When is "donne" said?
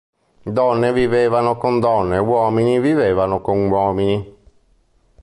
0.59-0.91, 1.79-2.17